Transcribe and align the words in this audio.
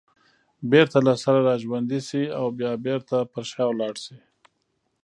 بېرته 0.71 0.97
له 1.07 1.13
سره 1.23 1.39
راژوندي 1.49 1.99
شي 2.07 2.23
او 2.39 2.45
بیا 2.57 2.71
بېرته 2.85 3.17
پر 3.31 3.43
شا 3.51 3.65
لاړ 3.79 3.95
شي 4.03 4.17